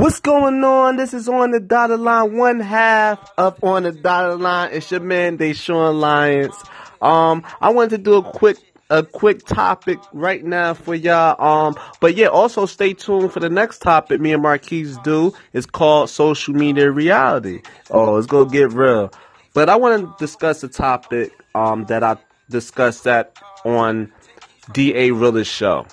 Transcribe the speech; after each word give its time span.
What's 0.00 0.18
going 0.18 0.64
on? 0.64 0.96
This 0.96 1.12
is 1.12 1.28
on 1.28 1.50
the 1.50 1.60
dotted 1.60 2.00
line, 2.00 2.34
one 2.34 2.58
half 2.58 3.18
of 3.36 3.62
on 3.62 3.82
the 3.82 3.92
dotted 3.92 4.40
line. 4.40 4.70
It's 4.72 4.90
your 4.90 5.00
man 5.00 5.36
Deshaun 5.36 6.00
Lyons. 6.00 6.54
Um, 7.02 7.44
I 7.60 7.70
wanted 7.70 7.90
to 7.90 7.98
do 7.98 8.14
a 8.14 8.22
quick 8.22 8.56
a 8.88 9.02
quick 9.02 9.44
topic 9.44 9.98
right 10.14 10.42
now 10.42 10.72
for 10.72 10.94
y'all. 10.94 11.36
Um, 11.38 11.76
but 12.00 12.14
yeah, 12.14 12.28
also 12.28 12.64
stay 12.64 12.94
tuned 12.94 13.30
for 13.30 13.40
the 13.40 13.50
next 13.50 13.80
topic 13.80 14.22
me 14.22 14.32
and 14.32 14.42
Marquise 14.42 14.96
do. 15.04 15.34
It's 15.52 15.66
called 15.66 16.08
social 16.08 16.54
media 16.54 16.90
reality. 16.90 17.60
Oh, 17.90 18.16
it's 18.16 18.26
gonna 18.26 18.48
get 18.48 18.72
real. 18.72 19.12
But 19.52 19.68
I 19.68 19.76
want 19.76 20.02
to 20.02 20.14
discuss 20.18 20.64
a 20.64 20.68
topic 20.68 21.30
um 21.54 21.84
that 21.84 22.02
I 22.02 22.16
discussed 22.48 23.04
that 23.04 23.36
on 23.66 24.10
DA 24.72 25.10
Realist 25.10 25.52
show 25.52 25.84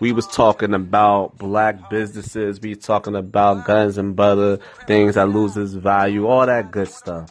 we 0.00 0.12
was 0.12 0.26
talking 0.26 0.74
about 0.74 1.38
black 1.38 1.88
businesses. 1.90 2.60
We 2.60 2.74
talking 2.74 3.16
about 3.16 3.64
guns 3.64 3.98
and 3.98 4.16
butter, 4.16 4.58
things 4.86 5.14
that 5.14 5.28
loses 5.28 5.74
value, 5.74 6.26
all 6.26 6.46
that 6.46 6.70
good 6.70 6.88
stuff. 6.88 7.30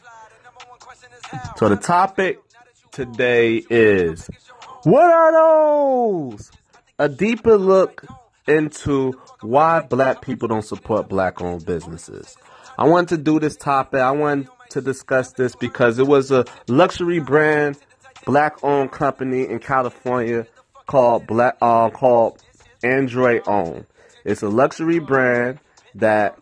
So 1.58 1.70
the 1.70 1.78
topic 1.78 2.40
today 2.92 3.64
is, 3.70 4.30
what 4.84 5.10
are 5.10 5.32
those? 5.32 6.52
A 7.00 7.10
deeper 7.10 7.58
look 7.58 8.06
into 8.48 9.14
why 9.42 9.82
black 9.82 10.22
people 10.22 10.48
don't 10.48 10.66
support 10.66 11.10
black 11.10 11.42
owned 11.42 11.66
businesses. 11.66 12.38
I 12.78 12.88
wanted 12.88 13.10
to 13.10 13.18
do 13.18 13.40
this 13.40 13.56
topic. 13.56 14.00
I 14.00 14.12
wanted 14.12 14.48
to 14.72 14.82
discuss 14.82 15.34
this 15.34 15.56
because 15.56 16.00
it 16.00 16.08
was 16.08 16.32
a 16.32 16.46
luxury 16.68 17.20
brand, 17.20 17.78
black 18.26 18.64
owned 18.64 18.92
company 18.92 19.48
in 19.48 19.60
California 19.60 20.48
called 20.86 21.26
Black, 21.28 21.58
uh, 21.62 21.90
called 21.90 22.42
Android 22.84 23.44
Homme. 23.46 23.86
It's 24.26 24.42
a 24.42 24.50
luxury 24.50 25.00
brand 25.00 25.60
that 25.96 26.38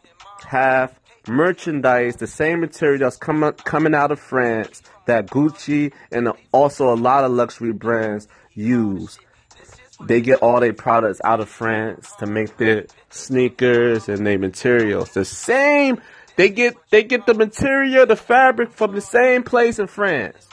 have 0.47 0.99
merchandise, 1.27 2.15
the 2.17 2.27
same 2.27 2.59
material 2.61 2.99
that's 2.99 3.17
coming 3.17 3.51
coming 3.53 3.93
out 3.93 4.11
of 4.11 4.19
France 4.19 4.81
that 5.05 5.27
Gucci 5.27 5.93
and 6.11 6.29
also 6.51 6.93
a 6.93 6.95
lot 6.95 7.23
of 7.23 7.31
luxury 7.31 7.73
brands 7.73 8.27
use. 8.53 9.19
They 10.07 10.21
get 10.21 10.41
all 10.41 10.59
their 10.59 10.73
products 10.73 11.21
out 11.23 11.41
of 11.41 11.49
France 11.49 12.11
to 12.19 12.25
make 12.25 12.57
their 12.57 12.87
sneakers 13.09 14.09
and 14.09 14.25
their 14.25 14.39
materials. 14.39 15.11
The 15.11 15.25
same 15.25 16.01
they 16.37 16.49
get 16.49 16.75
they 16.89 17.03
get 17.03 17.25
the 17.25 17.33
material, 17.33 18.05
the 18.05 18.15
fabric 18.15 18.71
from 18.71 18.95
the 18.95 19.01
same 19.01 19.43
place 19.43 19.79
in 19.79 19.87
France. 19.87 20.47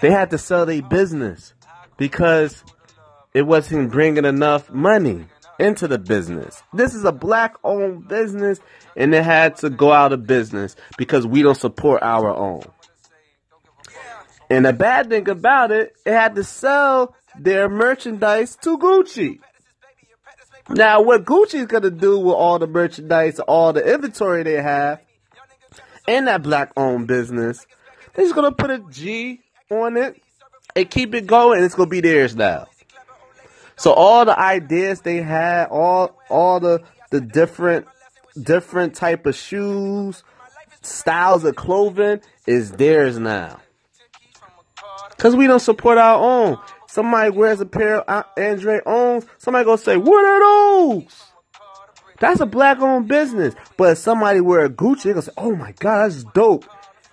They 0.00 0.10
had 0.10 0.30
to 0.30 0.38
sell 0.38 0.66
their 0.66 0.82
business 0.82 1.54
because 1.96 2.64
it 3.34 3.42
wasn't 3.42 3.92
bringing 3.92 4.24
enough 4.24 4.70
money 4.70 5.26
into 5.58 5.88
the 5.88 5.98
business. 5.98 6.62
This 6.72 6.94
is 6.94 7.04
a 7.04 7.12
black 7.12 7.56
owned 7.64 8.08
business 8.08 8.60
and 8.96 9.14
it 9.14 9.24
had 9.24 9.56
to 9.58 9.70
go 9.70 9.92
out 9.92 10.12
of 10.12 10.26
business 10.26 10.76
because 10.96 11.26
we 11.26 11.42
don't 11.42 11.56
support 11.56 12.02
our 12.02 12.34
own. 12.34 12.62
And 14.50 14.64
the 14.64 14.72
bad 14.72 15.10
thing 15.10 15.28
about 15.28 15.72
it, 15.72 15.94
it 16.06 16.12
had 16.12 16.34
to 16.36 16.44
sell 16.44 17.14
their 17.38 17.68
merchandise 17.68 18.56
to 18.62 18.78
Gucci. 18.78 19.40
Now, 20.70 21.02
what 21.02 21.24
Gucci 21.24 21.54
is 21.54 21.66
going 21.66 21.82
to 21.82 21.90
do 21.90 22.18
with 22.18 22.34
all 22.34 22.58
the 22.58 22.66
merchandise, 22.66 23.40
all 23.40 23.72
the 23.72 23.94
inventory 23.94 24.42
they 24.42 24.60
have 24.62 25.00
in 26.06 26.26
that 26.26 26.42
black 26.42 26.72
owned 26.76 27.06
business, 27.06 27.66
they're 28.14 28.24
just 28.24 28.34
to 28.34 28.52
put 28.52 28.70
a 28.70 28.78
G 28.90 29.40
on 29.70 29.96
it 29.96 30.20
and 30.74 30.90
keep 30.90 31.14
it 31.14 31.26
going, 31.26 31.62
it's 31.62 31.74
to 31.74 31.86
be 31.86 32.00
theirs 32.00 32.36
now. 32.36 32.66
So 33.78 33.92
all 33.92 34.24
the 34.24 34.38
ideas 34.38 35.02
they 35.02 35.22
had, 35.22 35.68
all 35.68 36.18
all 36.28 36.60
the 36.60 36.82
the 37.10 37.20
different 37.20 37.86
different 38.40 38.94
type 38.94 39.24
of 39.24 39.36
shoes, 39.36 40.24
styles 40.82 41.44
of 41.44 41.56
clothing 41.56 42.20
is 42.46 42.72
theirs 42.72 43.18
now. 43.18 43.60
Cause 45.16 45.34
we 45.34 45.46
don't 45.46 45.60
support 45.60 45.98
our 45.98 46.18
own. 46.18 46.58
Somebody 46.86 47.30
wears 47.30 47.60
a 47.60 47.66
pair 47.66 48.00
of 48.00 48.04
uh, 48.08 48.22
Andre 48.40 48.80
owns. 48.86 49.26
Somebody 49.38 49.64
gonna 49.64 49.78
say, 49.78 49.96
"What 49.96 50.24
are 50.24 50.40
those?" 50.40 51.24
That's 52.20 52.40
a 52.40 52.46
black 52.46 52.80
owned 52.80 53.06
business. 53.08 53.54
But 53.76 53.92
if 53.92 53.98
somebody 53.98 54.40
wear 54.40 54.64
a 54.64 54.70
Gucci, 54.70 55.04
they 55.04 55.10
gonna 55.12 55.22
say, 55.22 55.32
"Oh 55.36 55.54
my 55.54 55.72
god, 55.72 56.10
that's 56.10 56.24
dope." 56.24 56.64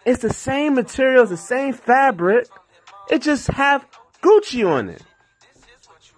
It's 0.06 0.22
the 0.22 0.34
same 0.34 0.76
materials, 0.76 1.30
the 1.30 1.38
same 1.38 1.74
fabric. 1.74 2.48
It 3.10 3.22
just 3.22 3.48
have 3.48 3.86
Gucci 4.22 4.68
on 4.68 4.90
it. 4.90 5.04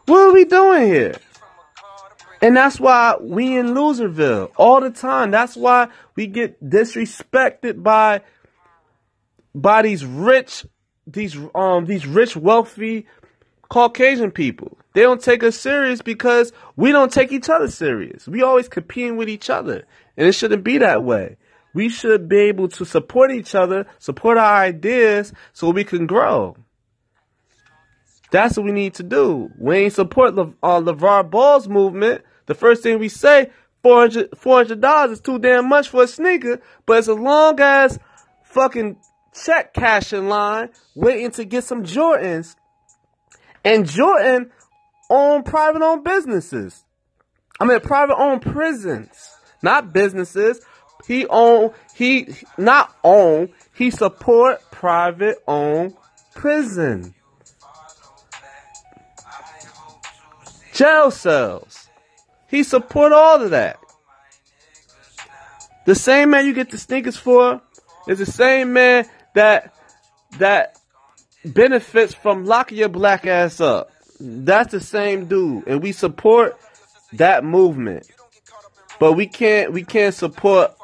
What 0.08 0.30
are 0.30 0.34
we 0.34 0.46
doing 0.46 0.88
here? 0.88 1.16
And 2.42 2.56
that's 2.56 2.80
why 2.80 3.16
we 3.20 3.58
in 3.58 3.74
Loserville 3.74 4.52
all 4.56 4.80
the 4.80 4.90
time. 4.90 5.32
That's 5.32 5.58
why 5.58 5.90
we 6.16 6.28
get 6.28 6.64
disrespected 6.64 7.84
by 7.84 8.22
by 9.54 9.82
these 9.82 10.06
rich 10.06 10.66
these 11.06 11.38
um 11.54 11.86
these 11.86 12.08
rich 12.08 12.38
wealthy 12.38 13.06
Caucasian 13.70 14.32
people. 14.32 14.78
They 14.94 15.02
don't 15.02 15.22
take 15.22 15.44
us 15.44 15.58
serious 15.58 16.02
because 16.02 16.54
we 16.78 16.94
don't 16.94 17.12
take 17.12 17.34
each 17.34 17.50
other 17.50 17.70
serious. 17.70 18.30
We 18.30 18.44
always 18.44 18.70
competing 18.70 19.18
with 19.18 19.28
each 19.28 19.50
other. 19.50 19.84
And 20.16 20.26
it 20.26 20.32
shouldn't 20.32 20.64
be 20.64 20.78
that 20.78 21.04
way. 21.04 21.36
We 21.74 21.90
should 21.90 22.30
be 22.30 22.38
able 22.38 22.70
to 22.70 22.86
support 22.86 23.32
each 23.32 23.56
other, 23.56 23.88
support 24.00 24.38
our 24.38 24.56
ideas 24.56 25.34
so 25.52 25.70
we 25.70 25.84
can 25.84 26.08
grow. 26.08 26.56
That's 28.32 28.58
what 28.58 28.66
we 28.66 28.72
need 28.72 28.96
to 28.96 29.04
do. 29.04 29.50
We 29.58 29.78
ain't 29.78 29.94
support 29.94 30.36
Le- 30.36 30.54
uh, 30.62 30.82
LaVar 30.82 31.30
Ball's 31.30 31.68
movement. 31.68 32.24
The 32.46 32.56
first 32.56 32.84
thing 32.84 33.00
we 33.00 33.10
say, 33.10 33.52
400 33.84 34.32
$400 34.32 35.12
is 35.12 35.22
too 35.22 35.40
damn 35.40 35.70
much 35.70 35.90
for 35.90 36.04
a 36.04 36.08
sneaker, 36.08 36.60
but 36.86 36.98
it's 36.98 37.08
a 37.08 37.14
long 37.14 37.60
ass 37.60 37.98
fucking 38.44 38.98
check 39.34 39.74
cashing 39.74 40.28
line 40.28 40.70
waiting 40.96 41.32
to 41.32 41.46
get 41.46 41.64
some 41.64 41.84
Jordans. 41.84 42.56
And 43.64 43.88
Jordan 43.88 44.52
own 45.10 45.44
private 45.44 45.82
owned 45.82 46.04
businesses. 46.04 46.84
I 47.60 47.66
mean, 47.66 47.80
private 47.80 48.18
owned 48.18 48.42
prisons, 48.42 49.10
not 49.62 49.94
businesses. 49.94 50.62
He 51.08 51.26
own, 51.28 51.72
he, 51.96 52.28
not 52.58 52.96
own, 53.04 53.50
he 53.74 53.92
support 53.92 54.60
private 54.72 55.38
owned 55.48 55.96
prison. 56.36 57.14
Jail 60.78 61.10
cells. 61.10 61.90
He 62.48 62.62
support 62.62 63.12
all 63.12 63.42
of 63.42 63.50
that. 63.50 63.80
The 65.88 65.96
same 65.96 66.30
man 66.30 66.46
you 66.46 66.54
get 66.54 66.70
the 66.70 66.78
sneakers 66.78 67.18
for 67.18 67.62
is 68.08 68.20
the 68.20 68.28
same 68.28 68.74
man 68.74 69.10
that 69.34 69.74
that 70.38 70.78
benefits 71.44 72.14
from 72.14 72.46
locking 72.46 72.78
your 72.78 72.90
black 72.90 73.26
ass 73.26 73.60
up. 73.60 73.90
That's 74.20 74.72
the 74.72 74.80
same 74.80 75.26
dude, 75.26 75.68
and 75.68 75.82
we 75.82 75.94
support 75.94 76.60
that 77.14 77.44
movement. 77.44 78.08
But 79.00 79.14
we 79.14 79.26
can't 79.26 79.74
we 79.74 79.84
can't 79.84 80.14
support 80.14 80.76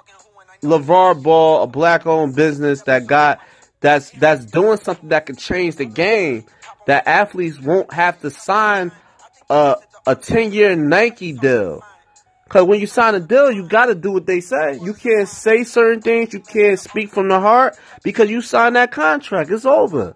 LaVar 0.64 1.22
Ball, 1.22 1.62
a 1.62 1.68
black 1.68 2.08
owned 2.08 2.36
business 2.36 2.82
that 2.84 3.06
got 3.06 3.40
that's 3.80 4.10
that's 4.10 4.44
doing 4.46 4.78
something 4.78 5.10
that 5.10 5.28
could 5.28 5.38
change 5.38 5.76
the 5.76 5.86
game. 5.86 6.46
That 6.88 7.08
athletes 7.08 7.60
won't 7.60 7.94
have 7.94 8.20
to 8.22 8.32
sign 8.32 8.92
a 9.50 9.78
a 10.06 10.16
10 10.16 10.52
year 10.52 10.76
Nike 10.76 11.34
deal. 11.34 11.82
Cause 12.50 12.68
when 12.68 12.80
you 12.80 12.88
sign 12.88 13.16
a 13.16 13.20
deal, 13.20 13.52
you 13.52 13.68
gotta 13.68 13.96
do 13.96 14.12
what 14.12 14.26
they 14.26 14.40
say. 14.40 14.78
You 14.80 14.94
can't 14.94 15.28
say 15.28 15.64
certain 15.64 16.02
things, 16.02 16.34
you 16.34 16.40
can't 16.40 16.80
speak 16.80 17.10
from 17.10 17.30
the 17.30 17.40
heart 17.40 17.78
because 18.04 18.30
you 18.30 18.42
signed 18.42 18.76
that 18.76 18.92
contract. 18.92 19.50
It's 19.50 19.66
over. 19.66 20.14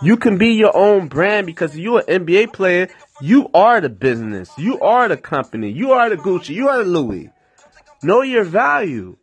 You 0.00 0.16
can 0.16 0.38
be 0.38 0.50
your 0.52 0.76
own 0.76 1.08
brand 1.08 1.46
because 1.46 1.76
you're 1.76 2.04
an 2.06 2.24
NBA 2.24 2.52
player. 2.52 2.88
You 3.20 3.48
are 3.52 3.80
the 3.80 3.88
business. 3.88 4.50
You 4.56 4.78
are 4.78 5.08
the 5.08 5.16
company. 5.16 5.72
You 5.72 5.90
are 5.92 6.08
the 6.08 6.16
Gucci. 6.16 6.50
You 6.50 6.68
are 6.68 6.84
the 6.84 6.88
Louis. 6.88 7.30
Know 8.04 8.22
your 8.22 8.44
value. 8.44 9.16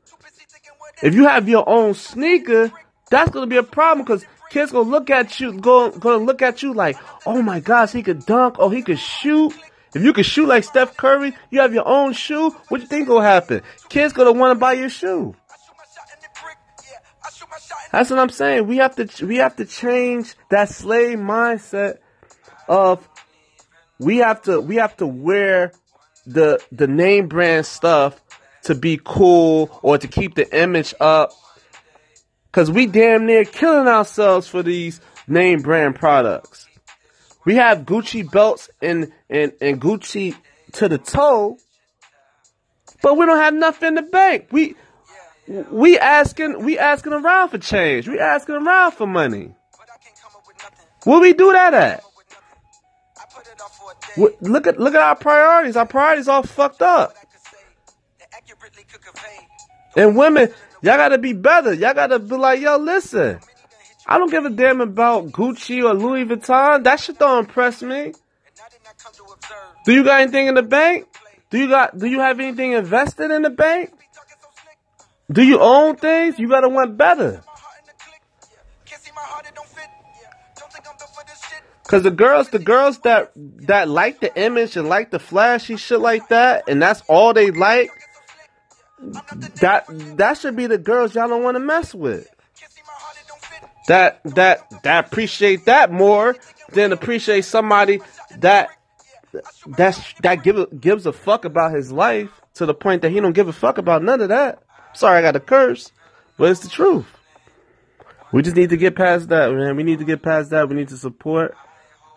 If 1.01 1.13
you 1.13 1.27
have 1.27 1.47
your 1.47 1.67
own 1.67 1.93
sneaker, 1.93 2.71
that's 3.09 3.31
gonna 3.31 3.47
be 3.47 3.57
a 3.57 3.63
problem 3.63 4.05
because 4.05 4.25
Kids 4.55 4.71
gonna 4.71 4.89
look 4.89 5.09
at 5.09 5.41
you, 5.41 5.51
go, 5.51 5.91
gonna 5.91 6.23
look 6.23 6.41
at 6.41 6.63
you 6.63 6.73
like, 6.73 6.95
oh 7.25 7.41
my 7.41 7.59
gosh, 7.59 7.91
he 7.91 8.01
could 8.01 8.25
dunk, 8.25 8.55
oh 8.57 8.69
he 8.69 8.83
could 8.83 8.97
shoot. 8.97 9.53
If 9.93 10.01
you 10.01 10.13
could 10.13 10.25
shoot 10.25 10.47
like 10.47 10.63
Steph 10.63 10.95
Curry, 10.95 11.33
you 11.49 11.59
have 11.59 11.73
your 11.73 11.85
own 11.85 12.13
shoe. 12.13 12.51
What 12.69 12.79
you 12.79 12.87
think 12.87 13.09
gonna 13.09 13.27
happen? 13.27 13.63
Kids 13.89 14.13
gonna 14.13 14.31
want 14.31 14.55
to 14.55 14.55
buy 14.55 14.71
your 14.71 14.87
shoe. 14.87 15.35
That's 17.91 18.09
what 18.09 18.17
I'm 18.17 18.29
saying. 18.29 18.65
We 18.65 18.77
have 18.77 18.95
to 18.95 19.25
we 19.25 19.35
have 19.39 19.57
to 19.57 19.65
change 19.65 20.33
that 20.51 20.69
slave 20.69 21.17
mindset 21.17 21.97
of 22.69 23.05
we 23.99 24.19
have 24.19 24.41
to 24.43 24.61
we 24.61 24.77
have 24.77 24.95
to 24.97 25.05
wear 25.05 25.73
the 26.25 26.63
the 26.71 26.87
name 26.87 27.27
brand 27.27 27.65
stuff 27.65 28.21
to 28.63 28.73
be 28.73 29.01
cool 29.03 29.77
or 29.81 29.97
to 29.97 30.07
keep 30.07 30.35
the 30.35 30.57
image 30.57 30.93
up 31.01 31.33
Cause 32.55 32.71
we 32.71 32.85
damn 32.85 33.25
near 33.25 33.43
killing 33.43 33.85
ourselves 33.85 34.47
for 34.47 34.63
these 34.63 35.01
name 35.27 35.61
brand 35.61 35.95
products. 35.95 36.65
We 37.43 37.55
have 37.55 37.79
Gucci 37.79 38.31
belts 38.31 38.69
and, 38.81 39.11
and, 39.29 39.51
and 39.59 39.81
Gucci 39.81 40.37
to 40.71 40.87
the 40.87 40.97
toe. 40.97 41.57
but 43.01 43.17
we 43.17 43.25
don't 43.25 43.39
have 43.39 43.53
nothing 43.53 43.89
in 43.89 43.95
the 43.95 44.03
bank. 44.03 44.47
We 44.51 44.75
we 45.69 45.99
asking 45.99 46.63
we 46.63 46.79
asking 46.79 47.11
around 47.11 47.49
for 47.49 47.57
change. 47.57 48.07
We 48.07 48.21
asking 48.21 48.55
around 48.55 48.93
for 48.93 49.05
money. 49.05 49.53
Where 51.03 51.19
we 51.19 51.33
do 51.33 51.51
that 51.51 51.73
at? 51.73 52.03
Look 54.15 54.65
at 54.65 54.79
look 54.79 54.95
at 54.95 55.01
our 55.01 55.17
priorities. 55.17 55.75
Our 55.75 55.85
priorities 55.85 56.29
all 56.29 56.43
fucked 56.43 56.81
up. 56.81 57.13
And 59.97 60.15
women, 60.17 60.53
y'all 60.85 60.97
gotta 60.97 61.17
be 61.17 61.33
better. 61.33 61.73
Y'all 61.73 61.93
gotta 61.93 62.19
be 62.19 62.35
like, 62.35 62.61
yo, 62.61 62.77
listen. 62.77 63.39
I 64.07 64.19
don't 64.19 64.29
give 64.29 64.45
a 64.45 64.51
damn 64.51 64.81
about 64.81 65.31
Gucci 65.31 65.83
or 65.83 65.95
Louis 65.95 66.25
Vuitton. 66.25 66.83
That 66.83 66.99
shit 66.99 67.17
don't 67.17 67.39
impress 67.39 67.81
me. 67.81 68.13
Do 69.83 69.93
you 69.93 70.03
got 70.03 70.21
anything 70.21 70.47
in 70.47 70.53
the 70.53 70.63
bank? 70.63 71.07
Do 71.49 71.57
you 71.57 71.67
got 71.69 71.97
do 71.97 72.05
you 72.05 72.19
have 72.19 72.39
anything 72.39 72.73
invested 72.73 73.31
in 73.31 73.41
the 73.41 73.49
bank? 73.49 73.91
Do 75.31 75.41
you 75.41 75.59
own 75.59 75.95
things? 75.95 76.37
You 76.37 76.47
gotta 76.47 76.69
want 76.69 76.97
better. 76.97 77.41
Cause 81.87 82.01
the 82.01 82.11
girls, 82.11 82.49
the 82.49 82.59
girls 82.59 82.99
that 82.99 83.31
that 83.35 83.87
like 83.87 84.19
the 84.19 84.35
image 84.39 84.75
and 84.75 84.89
like 84.89 85.11
the 85.11 85.19
flashy 85.19 85.77
shit 85.77 85.99
like 85.99 86.27
that, 86.29 86.63
and 86.67 86.81
that's 86.81 87.01
all 87.07 87.33
they 87.33 87.51
like. 87.51 87.91
That 89.61 89.85
that 90.17 90.37
should 90.37 90.55
be 90.55 90.67
the 90.67 90.77
girls 90.77 91.15
y'all 91.15 91.27
don't 91.27 91.43
want 91.43 91.55
to 91.55 91.59
mess 91.59 91.93
with. 91.93 92.29
That 93.87 94.21
that 94.23 94.83
that 94.83 95.05
appreciate 95.07 95.65
that 95.65 95.91
more 95.91 96.35
than 96.71 96.91
appreciate 96.91 97.45
somebody 97.45 98.01
that 98.37 98.69
that's 99.67 100.13
that 100.21 100.43
give 100.43 100.79
gives 100.79 101.05
a 101.05 101.13
fuck 101.13 101.45
about 101.45 101.73
his 101.73 101.91
life 101.91 102.29
to 102.55 102.65
the 102.65 102.73
point 102.73 103.01
that 103.01 103.11
he 103.11 103.19
don't 103.19 103.33
give 103.33 103.47
a 103.47 103.53
fuck 103.53 103.77
about 103.77 104.03
none 104.03 104.21
of 104.21 104.29
that. 104.29 104.63
Sorry, 104.93 105.19
I 105.19 105.21
got 105.21 105.35
a 105.35 105.39
curse, 105.39 105.91
but 106.37 106.49
it's 106.51 106.61
the 106.61 106.69
truth. 106.69 107.05
We 108.31 108.41
just 108.41 108.55
need 108.55 108.69
to 108.71 108.77
get 108.77 108.95
past 108.95 109.29
that, 109.29 109.53
man. 109.53 109.75
We 109.75 109.83
need 109.83 109.99
to 109.99 110.05
get 110.05 110.21
past 110.21 110.49
that. 110.49 110.67
We 110.67 110.75
need 110.75 110.89
to 110.89 110.97
support 110.97 111.55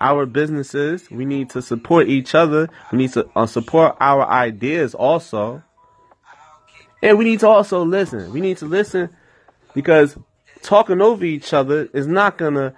our 0.01 0.27
businesses. 0.27 1.11
We 1.11 1.25
need 1.25 1.51
to 1.51 1.63
support 1.63 2.09
each 2.09 2.35
other. 2.35 2.69
We 2.93 2.99
need 2.99 3.13
to 3.13 3.29
uh, 3.37 3.47
support 3.47 3.97
our 4.01 4.27
ideas 4.29 4.95
also. 4.95 5.63
And 7.03 7.19
we 7.19 7.25
need 7.25 7.41
to 7.41 7.49
also 7.49 7.85
listen. 7.85 8.33
We 8.33 8.41
need 8.41 8.59
to 8.59 8.67
listen 8.67 9.11
because 9.75 10.17
talking 10.63 11.01
over 11.01 11.25
each 11.25 11.53
other 11.53 11.89
is 11.93 12.07
not 12.07 12.39
to 12.55 12.75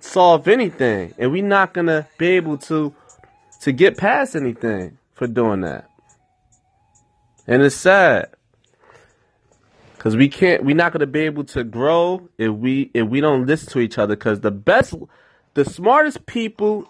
solve 0.00 0.48
anything. 0.48 1.14
And 1.18 1.32
we're 1.32 1.42
not 1.42 1.74
to 1.86 2.06
be 2.18 2.28
able 2.28 2.58
to 2.58 2.94
to 3.62 3.72
get 3.72 3.96
past 3.96 4.36
anything 4.36 4.98
for 5.14 5.26
doing 5.26 5.62
that. 5.62 5.88
And 7.46 7.62
it's 7.62 7.76
sad. 7.76 8.30
Cause 9.98 10.16
we 10.16 10.28
can't, 10.28 10.62
we're 10.62 10.76
not 10.76 10.92
gonna 10.92 11.06
be 11.06 11.20
able 11.20 11.44
to 11.44 11.64
grow 11.64 12.28
if 12.36 12.50
we 12.50 12.90
if 12.92 13.08
we 13.08 13.22
don't 13.22 13.46
listen 13.46 13.70
to 13.72 13.78
each 13.80 13.96
other. 13.96 14.16
Cause 14.16 14.40
the 14.40 14.50
best 14.50 14.94
the 15.54 15.64
smartest 15.64 16.26
people 16.26 16.86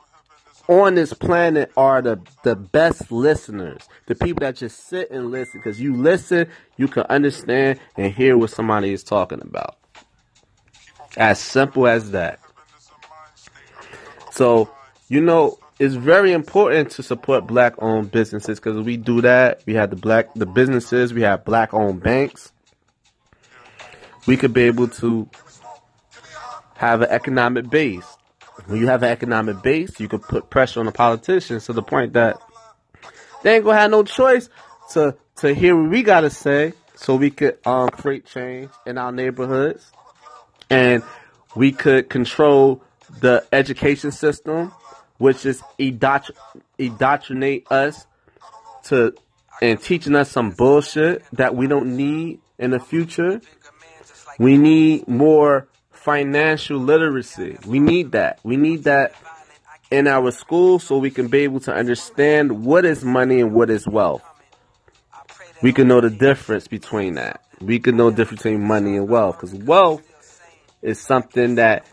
on 0.68 0.94
this 0.94 1.12
planet 1.12 1.70
are 1.76 2.00
the, 2.00 2.20
the 2.42 2.56
best 2.56 3.12
listeners. 3.12 3.82
The 4.06 4.14
people 4.14 4.40
that 4.40 4.56
just 4.56 4.86
sit 4.86 5.10
and 5.10 5.30
listen. 5.30 5.60
Because 5.60 5.80
you 5.80 5.94
listen, 5.94 6.48
you 6.76 6.88
can 6.88 7.04
understand 7.04 7.80
and 7.96 8.12
hear 8.12 8.36
what 8.36 8.50
somebody 8.50 8.92
is 8.92 9.02
talking 9.02 9.40
about. 9.40 9.76
As 11.16 11.38
simple 11.38 11.86
as 11.86 12.10
that. 12.12 12.40
So, 14.32 14.70
you 15.08 15.20
know, 15.20 15.58
it's 15.78 15.94
very 15.94 16.32
important 16.32 16.90
to 16.92 17.02
support 17.02 17.46
black 17.46 17.74
owned 17.78 18.10
businesses 18.10 18.58
because 18.58 18.84
we 18.84 18.96
do 18.96 19.20
that. 19.20 19.62
We 19.66 19.74
have 19.74 19.90
the 19.90 19.96
black 19.96 20.32
the 20.34 20.46
businesses, 20.46 21.12
we 21.12 21.22
have 21.22 21.44
black 21.44 21.74
owned 21.74 22.02
banks. 22.02 22.52
We 24.26 24.36
could 24.36 24.52
be 24.52 24.62
able 24.62 24.88
to 24.88 25.28
have 26.74 27.02
an 27.02 27.10
economic 27.10 27.70
base 27.70 28.16
when 28.66 28.80
you 28.80 28.86
have 28.86 29.02
an 29.02 29.10
economic 29.10 29.62
base, 29.62 29.98
you 30.00 30.08
can 30.08 30.20
put 30.20 30.50
pressure 30.50 30.80
on 30.80 30.86
the 30.86 30.92
politicians 30.92 31.66
to 31.66 31.72
the 31.72 31.82
point 31.82 32.14
that 32.14 32.36
they 33.42 33.56
ain't 33.56 33.64
gonna 33.64 33.78
have 33.78 33.90
no 33.90 34.02
choice 34.02 34.48
to 34.92 35.16
to 35.36 35.54
hear 35.54 35.76
what 35.76 35.90
we 35.90 36.02
gotta 36.02 36.30
say, 36.30 36.72
so 36.94 37.16
we 37.16 37.30
could 37.30 37.58
um, 37.66 37.88
create 37.88 38.24
change 38.26 38.70
in 38.86 38.98
our 38.98 39.12
neighborhoods, 39.12 39.90
and 40.70 41.02
we 41.54 41.72
could 41.72 42.08
control 42.08 42.82
the 43.20 43.44
education 43.52 44.10
system, 44.12 44.72
which 45.18 45.44
is 45.44 45.62
indoctrinate 46.78 47.70
us 47.70 48.06
to 48.84 49.14
and 49.62 49.80
teaching 49.80 50.14
us 50.14 50.30
some 50.30 50.50
bullshit 50.50 51.22
that 51.32 51.54
we 51.54 51.66
don't 51.66 51.96
need 51.96 52.40
in 52.58 52.70
the 52.70 52.80
future. 52.80 53.40
We 54.38 54.56
need 54.56 55.06
more 55.06 55.68
financial 56.04 56.78
literacy. 56.78 57.56
We 57.66 57.80
need 57.80 58.12
that. 58.12 58.38
We 58.42 58.58
need 58.58 58.84
that 58.84 59.14
in 59.90 60.06
our 60.06 60.30
school 60.32 60.78
so 60.78 60.98
we 60.98 61.10
can 61.10 61.28
be 61.28 61.38
able 61.40 61.60
to 61.60 61.72
understand 61.72 62.62
what 62.66 62.84
is 62.84 63.02
money 63.02 63.40
and 63.40 63.54
what 63.54 63.70
is 63.70 63.88
wealth. 63.88 64.22
We 65.62 65.72
can 65.72 65.88
know 65.88 66.02
the 66.02 66.10
difference 66.10 66.68
between 66.68 67.14
that. 67.14 67.42
We 67.58 67.78
can 67.78 67.96
know 67.96 68.10
the 68.10 68.16
difference 68.16 68.42
between 68.42 68.66
money 68.66 68.98
and 68.98 69.08
wealth 69.08 69.36
because 69.40 69.54
wealth 69.54 70.02
is 70.82 71.00
something 71.00 71.54
that 71.54 71.86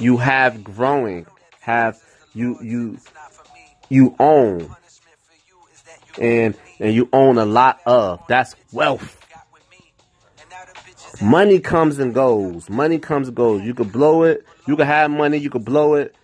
you 0.00 0.16
have 0.16 0.64
growing, 0.64 1.26
have 1.60 2.00
you 2.32 2.58
you 2.62 2.98
you 3.90 4.16
own, 4.18 4.74
and 6.18 6.56
and 6.80 6.94
you 6.94 7.10
own 7.12 7.36
a 7.36 7.44
lot 7.44 7.80
of. 7.84 8.22
That's 8.28 8.56
wealth. 8.72 9.23
Money 11.24 11.58
comes 11.58 11.98
and 11.98 12.12
goes. 12.12 12.68
Money 12.68 12.98
comes 12.98 13.28
and 13.28 13.36
goes. 13.36 13.62
You 13.62 13.72
could 13.72 13.90
blow 13.90 14.24
it. 14.24 14.44
You 14.66 14.76
could 14.76 14.86
have 14.86 15.10
money. 15.10 15.38
You 15.38 15.48
could 15.48 15.64
blow 15.64 15.94
it, 15.94 16.14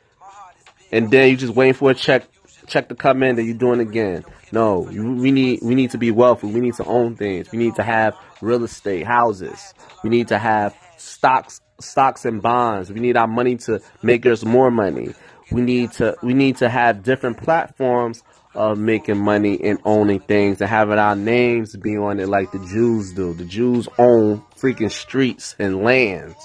and 0.92 1.10
then 1.10 1.30
you 1.30 1.38
just 1.38 1.54
waiting 1.54 1.72
for 1.72 1.90
a 1.90 1.94
check 1.94 2.24
check 2.66 2.90
to 2.90 2.94
come 2.94 3.22
in 3.22 3.36
that 3.36 3.44
you're 3.44 3.54
doing 3.54 3.80
again. 3.80 4.26
No, 4.52 4.90
you, 4.90 5.14
we 5.14 5.32
need 5.32 5.60
we 5.62 5.74
need 5.74 5.90
to 5.92 5.98
be 5.98 6.10
wealthy. 6.10 6.48
We 6.48 6.60
need 6.60 6.74
to 6.74 6.84
own 6.84 7.16
things. 7.16 7.50
We 7.50 7.56
need 7.56 7.76
to 7.76 7.82
have 7.82 8.14
real 8.42 8.62
estate, 8.62 9.06
houses. 9.06 9.72
We 10.04 10.10
need 10.10 10.28
to 10.28 10.38
have 10.38 10.76
stocks, 10.98 11.62
stocks 11.80 12.26
and 12.26 12.42
bonds. 12.42 12.92
We 12.92 13.00
need 13.00 13.16
our 13.16 13.26
money 13.26 13.56
to 13.56 13.80
make 14.02 14.26
us 14.26 14.44
more 14.44 14.70
money. 14.70 15.14
We 15.50 15.62
need 15.62 15.92
to 15.92 16.14
we 16.22 16.34
need 16.34 16.58
to 16.58 16.68
have 16.68 17.02
different 17.02 17.38
platforms 17.38 18.22
of 18.54 18.78
making 18.78 19.18
money 19.18 19.60
and 19.62 19.78
owning 19.84 20.20
things 20.20 20.60
and 20.60 20.68
having 20.68 20.98
our 20.98 21.14
names 21.14 21.76
be 21.76 21.96
on 21.96 22.18
it 22.18 22.28
like 22.28 22.50
the 22.50 22.58
Jews 22.58 23.12
do. 23.12 23.32
The 23.32 23.44
Jews 23.44 23.88
own 23.98 24.42
freaking 24.56 24.90
streets 24.90 25.54
and 25.58 25.84
lands. 25.84 26.36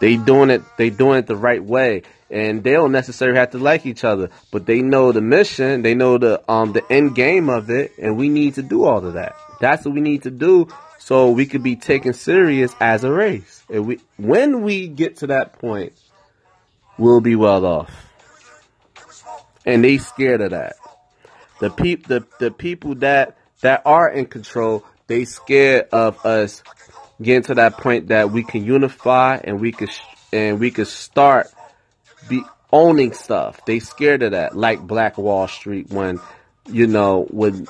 They 0.00 0.16
doing 0.16 0.50
it 0.50 0.62
they 0.76 0.90
doing 0.90 1.18
it 1.18 1.26
the 1.26 1.36
right 1.36 1.62
way. 1.62 2.02
And 2.30 2.64
they 2.64 2.72
don't 2.72 2.92
necessarily 2.92 3.38
have 3.38 3.50
to 3.50 3.58
like 3.58 3.86
each 3.86 4.02
other, 4.02 4.30
but 4.50 4.66
they 4.66 4.80
know 4.80 5.12
the 5.12 5.20
mission, 5.20 5.82
they 5.82 5.94
know 5.94 6.18
the 6.18 6.42
um 6.50 6.72
the 6.72 6.84
end 6.90 7.14
game 7.14 7.48
of 7.48 7.70
it, 7.70 7.92
and 7.98 8.16
we 8.16 8.28
need 8.28 8.54
to 8.54 8.62
do 8.62 8.84
all 8.84 9.06
of 9.06 9.14
that. 9.14 9.36
That's 9.60 9.84
what 9.84 9.94
we 9.94 10.00
need 10.00 10.22
to 10.22 10.30
do 10.30 10.68
so 10.98 11.30
we 11.30 11.46
could 11.46 11.62
be 11.62 11.76
taken 11.76 12.14
serious 12.14 12.74
as 12.80 13.04
a 13.04 13.12
race. 13.12 13.62
And 13.68 13.86
we 13.86 14.00
when 14.16 14.62
we 14.62 14.88
get 14.88 15.18
to 15.18 15.26
that 15.28 15.58
point, 15.58 15.92
we'll 16.96 17.20
be 17.20 17.36
well 17.36 17.66
off 17.66 18.03
and 19.64 19.84
they 19.84 19.98
scared 19.98 20.40
of 20.40 20.50
that. 20.50 20.76
The 21.60 21.70
peop 21.70 22.06
the 22.06 22.26
the 22.38 22.50
people 22.50 22.96
that 22.96 23.36
that 23.60 23.82
are 23.84 24.08
in 24.10 24.26
control, 24.26 24.84
they 25.06 25.24
scared 25.24 25.88
of 25.92 26.24
us 26.26 26.62
getting 27.22 27.44
to 27.44 27.54
that 27.54 27.78
point 27.78 28.08
that 28.08 28.30
we 28.30 28.42
can 28.42 28.64
unify 28.64 29.36
and 29.42 29.60
we 29.60 29.72
could 29.72 29.90
and 30.32 30.58
we 30.60 30.70
could 30.70 30.88
start 30.88 31.48
be 32.28 32.42
owning 32.72 33.12
stuff. 33.12 33.64
They 33.64 33.78
scared 33.78 34.22
of 34.22 34.32
that, 34.32 34.56
like 34.56 34.80
Black 34.80 35.16
Wall 35.16 35.46
Street 35.48 35.90
when 35.90 36.20
you 36.66 36.86
know 36.86 37.26
when 37.30 37.68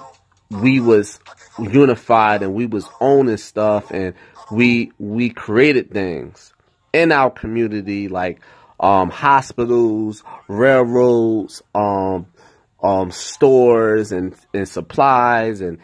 we 0.50 0.80
was 0.80 1.20
unified 1.58 2.42
and 2.42 2.54
we 2.54 2.66
was 2.66 2.88
owning 3.00 3.36
stuff 3.36 3.90
and 3.90 4.14
we 4.50 4.92
we 4.98 5.30
created 5.30 5.90
things 5.90 6.52
in 6.92 7.12
our 7.12 7.30
community 7.30 8.08
like 8.08 8.40
um, 8.84 9.08
hospitals, 9.08 10.22
railroads, 10.46 11.62
um, 11.74 12.26
um, 12.82 13.10
stores 13.10 14.12
and, 14.12 14.34
and 14.52 14.68
supplies 14.68 15.62
and, 15.62 15.78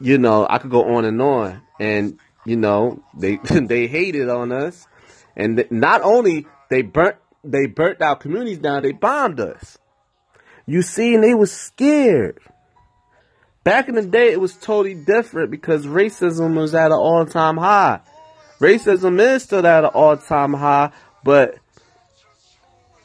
you 0.00 0.16
know, 0.16 0.46
I 0.48 0.56
could 0.56 0.70
go 0.70 0.96
on 0.96 1.04
and 1.04 1.20
on. 1.20 1.60
And, 1.78 2.18
you 2.46 2.56
know, 2.56 3.02
they, 3.14 3.36
they 3.50 3.86
hated 3.86 4.30
on 4.30 4.50
us. 4.50 4.86
And 5.36 5.58
th- 5.58 5.70
not 5.70 6.00
only 6.00 6.46
they 6.70 6.80
burnt, 6.80 7.16
they 7.44 7.66
burnt 7.66 8.00
our 8.00 8.16
communities 8.16 8.58
down, 8.58 8.82
they 8.82 8.92
bombed 8.92 9.38
us. 9.38 9.76
You 10.64 10.80
see, 10.80 11.14
and 11.14 11.22
they 11.22 11.34
was 11.34 11.52
scared. 11.52 12.38
Back 13.62 13.90
in 13.90 13.94
the 13.94 14.06
day, 14.06 14.32
it 14.32 14.40
was 14.40 14.54
totally 14.54 14.94
different 14.94 15.50
because 15.50 15.84
racism 15.84 16.56
was 16.56 16.74
at 16.74 16.86
an 16.86 16.98
all-time 16.98 17.58
high. 17.58 18.00
Racism 18.58 19.20
is 19.20 19.42
still 19.42 19.66
at 19.66 19.84
an 19.84 19.90
all-time 19.90 20.54
high, 20.54 20.92
but 21.24 21.56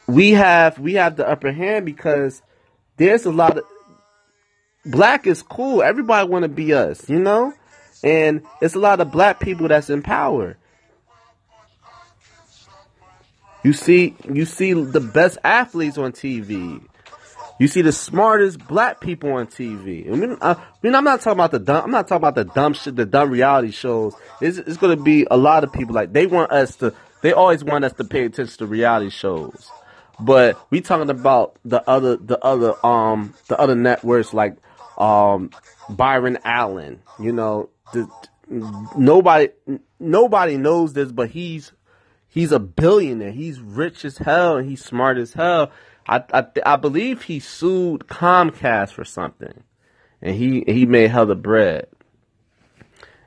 we 0.08 0.32
have 0.32 0.80
we 0.80 0.94
have 0.94 1.16
the 1.16 1.28
upper 1.28 1.52
hand 1.52 1.86
because 1.86 2.42
there's 2.98 3.26
a 3.26 3.32
lot 3.32 3.58
of 3.58 3.66
black 4.86 5.28
is 5.28 5.42
cool. 5.42 5.84
Everybody 5.84 6.28
want 6.30 6.44
to 6.44 6.50
be 6.50 6.74
us, 6.74 7.10
you 7.10 7.20
know? 7.20 7.54
And 8.04 8.44
it's 8.62 8.76
a 8.76 8.80
lot 8.80 9.00
of 9.02 9.12
black 9.12 9.40
people 9.40 9.68
that's 9.68 9.90
in 9.90 10.02
power. 10.02 10.58
You 13.64 13.74
see, 13.74 14.16
you 14.32 14.46
see 14.46 14.74
the 14.74 15.00
best 15.00 15.38
athletes 15.44 15.98
on 15.98 16.14
TV. 16.14 16.82
You 17.60 17.68
see 17.68 17.82
the 17.82 17.92
smartest 17.92 18.66
black 18.68 19.02
people 19.02 19.34
on 19.34 19.48
TV. 19.48 20.12
I 20.12 20.16
mean, 20.16 20.38
I, 20.42 20.52
uh, 20.52 20.56
I 20.56 20.64
mean, 20.84 20.94
I'm 20.94 21.04
not 21.04 21.22
talking 21.22 21.40
about 21.40 21.52
the 21.52 21.60
dumb. 21.60 21.86
I'm 21.86 21.92
not 21.92 22.08
talking 22.08 22.22
about 22.22 22.36
the 22.36 22.46
dumb 22.46 22.74
shit, 22.74 22.96
the 22.96 23.06
dumb 23.06 23.32
reality 23.32 23.72
shows. 23.72 24.16
It's, 24.42 24.60
it's 24.60 24.78
going 24.78 24.96
to 24.96 25.04
be 25.04 25.26
a 25.30 25.38
lot 25.38 25.64
of 25.64 25.74
people 25.74 25.96
like 25.96 26.14
they 26.14 26.28
want 26.28 26.52
us 26.52 26.76
to. 26.78 26.94
They 27.24 27.34
always 27.34 27.64
want 27.64 27.84
us 27.84 27.94
to 27.94 28.04
pay 28.04 28.26
attention 28.26 28.58
to 28.60 28.68
reality 28.68 29.10
shows, 29.10 29.72
but 30.20 30.58
we 30.70 30.82
talking 30.82 31.10
about 31.10 31.58
the 31.64 31.88
other, 31.90 32.18
the 32.18 32.44
other, 32.44 32.74
um, 32.86 33.34
the 33.48 33.60
other 33.60 33.76
networks 33.76 34.34
like, 34.34 34.58
um, 34.98 35.52
Byron 35.90 36.40
Allen. 36.44 37.02
You 37.20 37.32
know, 37.32 37.70
the, 37.94 38.10
nobody, 38.50 39.50
nobody 40.00 40.58
knows 40.58 40.94
this, 40.94 41.12
but 41.12 41.30
he's 41.30 41.72
he's 42.28 42.52
a 42.52 42.60
billionaire. 42.60 43.32
He's 43.32 43.60
rich 43.60 44.06
as 44.06 44.18
hell 44.18 44.58
and 44.58 44.70
he's 44.70 44.84
smart 44.84 45.18
as 45.18 45.34
hell. 45.34 45.72
I 46.08 46.24
I, 46.34 46.46
I 46.66 46.76
believe 46.76 47.24
he 47.24 47.40
sued 47.40 48.02
Comcast 48.02 48.92
for 48.94 49.06
something, 49.06 49.64
and 50.22 50.36
he 50.36 50.64
he 50.68 50.86
made 50.86 51.12
hella 51.12 51.36
bread. 51.36 51.88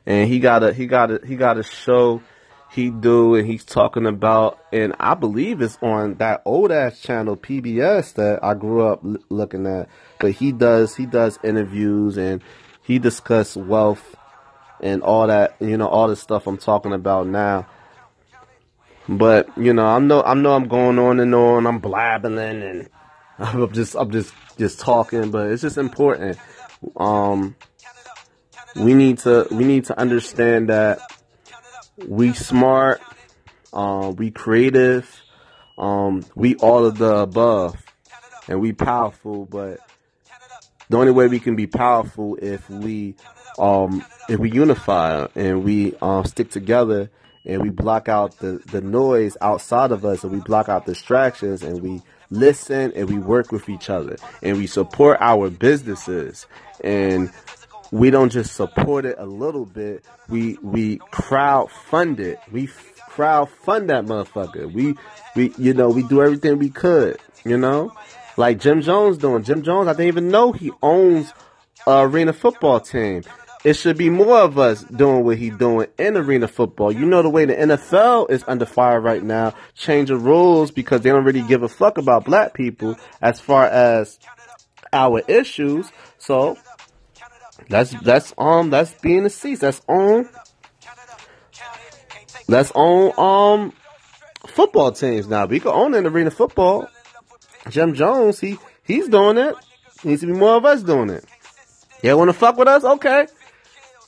And 0.06 0.28
he 0.28 0.40
got 0.40 0.62
a 0.62 0.72
he 0.72 0.86
got 0.86 1.10
a 1.10 1.20
he 1.26 1.36
got 1.36 1.58
a 1.58 1.62
show 1.62 2.22
he 2.72 2.90
do, 2.90 3.34
and 3.34 3.46
he's 3.46 3.64
talking 3.64 4.06
about, 4.06 4.58
and 4.72 4.94
I 5.00 5.14
believe 5.14 5.60
it's 5.60 5.76
on 5.82 6.14
that 6.14 6.40
old 6.44 6.70
ass 6.70 7.00
channel 7.00 7.36
PBS 7.36 8.14
that 8.14 8.44
I 8.44 8.54
grew 8.54 8.86
up 8.86 9.00
l- 9.04 9.16
looking 9.28 9.66
at. 9.66 9.88
But 10.20 10.32
he 10.32 10.52
does 10.52 10.94
he 10.94 11.06
does 11.06 11.38
interviews 11.42 12.16
and 12.16 12.42
he 12.82 13.00
discuss 13.00 13.56
wealth 13.56 14.14
and 14.80 15.02
all 15.02 15.26
that 15.26 15.56
you 15.60 15.76
know 15.76 15.88
all 15.88 16.06
the 16.06 16.14
stuff 16.14 16.46
I'm 16.46 16.58
talking 16.58 16.92
about 16.92 17.26
now. 17.26 17.66
But 19.08 19.48
you 19.58 19.72
know, 19.72 19.86
I 19.86 19.98
know 19.98 20.22
I 20.22 20.34
know 20.34 20.52
I'm 20.52 20.68
going 20.68 20.98
on 21.00 21.18
and 21.18 21.34
on. 21.34 21.66
I'm 21.66 21.80
blabbing 21.80 22.38
and 22.38 22.88
I'm 23.40 23.72
just 23.72 23.96
I'm 23.96 24.12
just 24.12 24.32
just 24.58 24.78
talking, 24.78 25.32
but 25.32 25.50
it's 25.50 25.62
just 25.62 25.76
important. 25.76 26.38
Um, 26.96 27.56
we 28.76 28.94
need 28.94 29.18
to 29.18 29.48
we 29.50 29.64
need 29.64 29.86
to 29.86 29.98
understand 29.98 30.68
that 30.68 31.00
we 32.06 32.32
smart, 32.32 33.00
um, 33.72 34.16
we 34.16 34.30
creative, 34.30 35.22
um, 35.78 36.24
we 36.34 36.56
all 36.56 36.84
of 36.84 36.98
the 36.98 37.16
above, 37.16 37.76
and 38.48 38.60
we 38.60 38.72
powerful. 38.72 39.46
But 39.46 39.80
the 40.88 40.98
only 40.98 41.12
way 41.12 41.28
we 41.28 41.40
can 41.40 41.56
be 41.56 41.66
powerful 41.66 42.36
if 42.42 42.68
we 42.68 43.14
um 43.58 44.04
if 44.28 44.38
we 44.38 44.50
unify 44.50 45.26
and 45.34 45.64
we 45.64 45.94
um 46.02 46.24
stick 46.24 46.50
together 46.50 47.10
and 47.46 47.62
we 47.62 47.70
block 47.70 48.08
out 48.08 48.36
the, 48.38 48.60
the 48.70 48.80
noise 48.80 49.36
outside 49.40 49.92
of 49.92 50.04
us 50.04 50.24
and 50.24 50.32
we 50.32 50.40
block 50.40 50.68
out 50.68 50.84
distractions 50.86 51.62
and 51.62 51.80
we 51.80 52.02
listen 52.30 52.92
and 52.94 53.08
we 53.08 53.18
work 53.18 53.50
with 53.50 53.68
each 53.68 53.88
other 53.88 54.16
and 54.42 54.56
we 54.56 54.66
support 54.66 55.16
our 55.20 55.48
businesses 55.48 56.46
and 56.84 57.32
we 57.90 58.10
don't 58.10 58.30
just 58.30 58.54
support 58.54 59.04
it 59.04 59.16
a 59.18 59.26
little 59.26 59.64
bit. 59.66 60.04
We 60.28 60.58
we 60.62 60.98
crowd 61.10 61.70
fund 61.70 62.20
it. 62.20 62.38
We 62.50 62.68
crowd 63.08 63.50
fund 63.50 63.90
that 63.90 64.04
motherfucker. 64.04 64.72
We 64.72 64.94
we 65.34 65.52
you 65.58 65.74
know 65.74 65.88
we 65.90 66.02
do 66.02 66.22
everything 66.22 66.58
we 66.58 66.70
could 66.70 67.18
you 67.44 67.56
know? 67.56 67.92
Like 68.36 68.58
Jim 68.58 68.80
Jones 68.80 69.18
doing. 69.18 69.42
Jim 69.42 69.62
Jones 69.62 69.88
I 69.88 69.92
didn't 69.92 70.08
even 70.08 70.28
know 70.28 70.52
he 70.52 70.70
owns 70.82 71.32
a 71.86 72.06
arena 72.06 72.32
football 72.32 72.80
team. 72.80 73.22
It 73.62 73.74
should 73.74 73.98
be 73.98 74.08
more 74.08 74.38
of 74.38 74.58
us 74.58 74.82
doing 74.84 75.22
what 75.22 75.36
he's 75.36 75.54
doing 75.56 75.88
in 75.98 76.16
arena 76.16 76.48
football. 76.48 76.90
You 76.90 77.04
know 77.04 77.22
the 77.22 77.28
way 77.28 77.44
the 77.44 77.54
NFL 77.54 78.30
is 78.30 78.42
under 78.46 78.64
fire 78.64 79.00
right 79.00 79.22
now, 79.22 79.54
changing 79.74 80.22
rules 80.22 80.70
because 80.70 81.02
they 81.02 81.10
don't 81.10 81.24
really 81.24 81.42
give 81.42 81.62
a 81.62 81.68
fuck 81.68 81.98
about 81.98 82.24
black 82.24 82.54
people 82.54 82.96
as 83.20 83.38
far 83.38 83.66
as 83.66 84.18
our 84.94 85.20
issues. 85.28 85.92
So 86.16 86.56
that's 87.70 87.92
that's 88.02 88.34
um 88.36 88.70
that's 88.70 88.92
being 88.94 89.22
the 89.22 89.30
seats. 89.30 89.60
That's 89.60 89.80
on 89.86 90.28
that's 92.48 92.72
on 92.72 93.12
um 93.62 93.72
football 94.46 94.90
teams 94.90 95.28
now. 95.28 95.46
We 95.46 95.60
can 95.60 95.70
own 95.70 95.94
an 95.94 96.04
arena 96.04 96.32
football. 96.32 96.88
Jim 97.68 97.94
Jones, 97.94 98.40
he 98.40 98.58
he's 98.82 99.08
doing 99.08 99.38
it. 99.38 99.54
Needs 100.02 100.22
to 100.22 100.26
be 100.26 100.32
more 100.32 100.56
of 100.56 100.64
us 100.64 100.82
doing 100.82 101.10
it. 101.10 101.24
Yeah, 102.02 102.14
want 102.14 102.28
to 102.28 102.32
fuck 102.32 102.56
with 102.56 102.66
us? 102.66 102.82
Okay. 102.82 103.28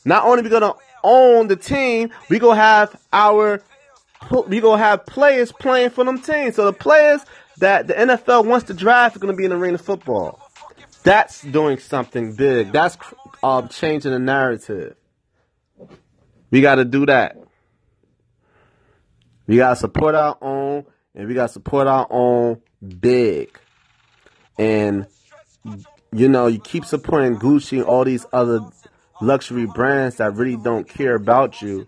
Not 0.05 0.25
only 0.25 0.43
we 0.43 0.49
gonna 0.49 0.75
own 1.05 1.47
the 1.47 1.57
team, 1.57 2.11
we 2.29 2.41
gonna 2.41 2.61
have 2.61 3.01
our 3.13 3.63
we 4.49 4.61
gonna 4.61 4.83
have 4.83 5.07
players 5.07 5.53
playing 5.53 5.91
for 5.91 6.05
them 6.05 6.21
teams. 6.21 6.57
So 6.57 6.65
the 6.65 6.73
players 6.73 7.21
that 7.59 7.87
the 7.87 7.95
NFL 7.95 8.45
wants 8.45 8.67
to 8.67 8.75
draft 8.75 9.15
are 9.15 9.21
gonna 9.21 9.35
be 9.35 9.45
in 9.45 9.53
arena 9.53 9.79
football. 9.79 10.41
That's 11.05 11.43
doing 11.43 11.79
something 11.79 12.35
big. 12.35 12.73
That's 12.73 12.97
um, 13.43 13.69
changing 13.69 14.13
the 14.13 14.19
narrative. 14.19 14.97
We 16.51 16.61
got 16.61 16.77
to 16.77 16.85
do 16.85 17.07
that. 17.07 17.37
We 19.47 19.57
got 19.57 19.71
to 19.71 19.77
support 19.77 20.15
our 20.15 20.37
own, 20.41 20.85
and 21.15 21.29
we 21.29 21.35
got 21.35 21.49
to 21.49 21.53
support 21.53 21.87
our 21.87 22.07
own 22.11 22.61
big. 23.01 23.59
And 24.59 25.07
you 26.13 26.29
know, 26.29 26.47
you 26.47 26.61
keep 26.61 26.85
supporting 26.85 27.37
Gucci 27.37 27.79
and 27.79 27.87
all 27.87 28.05
these 28.05 28.27
other 28.33 28.61
luxury 29.21 29.67
brands 29.67 30.17
that 30.17 30.35
really 30.35 30.57
don't 30.57 30.87
care 30.89 31.15
about 31.15 31.63
you 31.63 31.87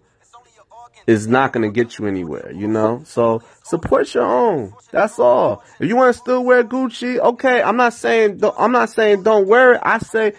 is 1.06 1.26
not 1.26 1.52
going 1.52 1.70
to 1.70 1.73
get 1.75 1.99
you 1.99 2.06
anywhere, 2.06 2.50
you 2.52 2.66
know? 2.66 3.02
So 3.04 3.42
support 3.62 4.14
your 4.14 4.25
own. 4.25 4.73
That's 4.90 5.18
all. 5.18 5.62
If 5.78 5.88
you 5.88 5.96
want 5.96 6.14
to 6.14 6.18
still 6.18 6.42
wear 6.42 6.64
Gucci, 6.64 7.18
okay, 7.18 7.62
I'm 7.62 7.76
not 7.76 7.92
saying 7.92 8.40
I'm 8.58 8.73
not 8.73 8.90
saying 8.90 9.23
don't 9.23 9.46
wear 9.46 9.75
it. 9.75 9.80
I 9.82 9.99
say 9.99 10.32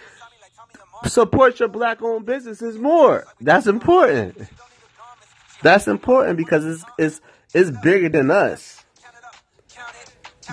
support 1.05 1.59
your 1.59 1.69
black 1.69 2.01
owned 2.01 2.25
businesses 2.25 2.77
more. 2.77 3.25
That's 3.41 3.67
important. 3.67 4.37
That's 5.61 5.87
important 5.87 6.37
because 6.37 6.65
it's 6.65 6.83
it's 6.97 7.21
it's 7.53 7.77
bigger 7.81 8.09
than 8.09 8.31
us. 8.31 8.83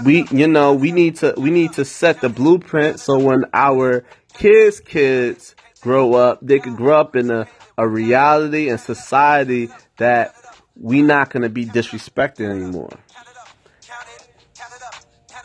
We 0.05 0.27
you 0.31 0.47
know, 0.47 0.73
we 0.75 0.93
need 0.93 1.17
to 1.17 1.35
we 1.37 1.51
need 1.51 1.75
to 1.75 1.85
set 1.85 2.21
the 2.21 2.29
blueprint 2.29 3.01
so 3.01 3.19
when 3.19 3.45
our 3.53 4.05
kids 4.35 4.81
kids 4.81 5.55
grow 5.81 6.15
up, 6.15 6.39
they 6.43 6.59
could 6.59 6.77
grow 6.77 6.99
up 6.99 7.17
in 7.17 7.31
a, 7.31 7.47
a 7.77 7.87
reality 7.87 8.69
and 8.69 8.81
society 8.81 9.69
that 9.99 10.35
we 10.77 11.03
not 11.03 11.31
to 11.43 11.49
be 11.49 11.67
disrespected 11.67 12.49
anymore. 12.49 12.99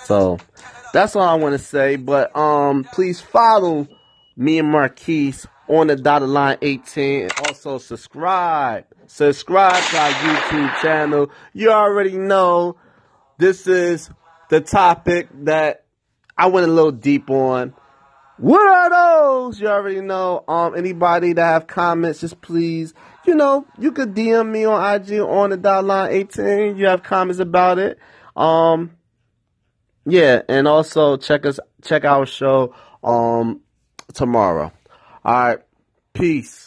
So 0.05 0.37
that's 0.93 1.15
all 1.15 1.23
I 1.23 1.35
want 1.35 1.53
to 1.53 1.59
say. 1.59 1.97
But 1.97 2.35
um, 2.35 2.85
please 2.85 3.19
follow 3.19 3.87
me 4.37 4.59
and 4.59 4.71
Marquise 4.71 5.47
on 5.67 5.87
the 5.87 5.95
dotted 5.95 6.29
line 6.29 6.57
18 6.61 7.29
also 7.47 7.79
subscribe. 7.79 8.85
Subscribe 9.07 9.83
to 9.83 9.97
our 9.97 10.11
YouTube 10.11 10.81
channel. 10.81 11.31
You 11.53 11.71
already 11.71 12.17
know 12.17 12.77
this 13.37 13.67
is 13.67 14.09
the 14.49 14.61
topic 14.61 15.27
that 15.45 15.85
I 16.37 16.47
went 16.47 16.67
a 16.67 16.71
little 16.71 16.91
deep 16.91 17.29
on. 17.29 17.73
What 18.37 18.67
are 18.67 18.89
those? 18.89 19.59
You 19.59 19.67
already 19.67 20.01
know. 20.01 20.43
Um, 20.47 20.75
anybody 20.75 21.33
that 21.33 21.43
have 21.43 21.65
comments, 21.65 22.21
just 22.21 22.39
please, 22.41 22.93
you 23.25 23.33
know, 23.33 23.65
you 23.79 23.91
could 23.91 24.13
DM 24.13 24.51
me 24.51 24.65
on 24.65 25.01
IG 25.01 25.19
on 25.19 25.49
the 25.49 25.57
dot 25.57 25.83
line 25.83 26.11
18. 26.11 26.77
You 26.77 26.85
have 26.87 27.01
comments 27.01 27.39
about 27.39 27.79
it. 27.79 27.97
Um, 28.35 28.91
yeah, 30.05 30.43
and 30.47 30.67
also 30.67 31.17
check 31.17 31.45
us, 31.47 31.59
check 31.81 32.05
our 32.05 32.27
show, 32.27 32.75
um, 33.03 33.61
tomorrow. 34.13 34.71
All 35.25 35.33
right. 35.33 35.59
Peace. 36.13 36.66